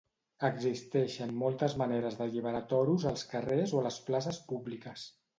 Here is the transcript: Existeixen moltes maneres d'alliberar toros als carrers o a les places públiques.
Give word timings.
Existeixen 0.47 1.33
moltes 1.41 1.75
maneres 1.81 2.17
d'alliberar 2.21 2.61
toros 2.71 3.05
als 3.09 3.25
carrers 3.33 3.75
o 3.75 3.83
a 3.83 3.83
les 3.89 3.99
places 4.09 4.41
públiques. 4.53 5.05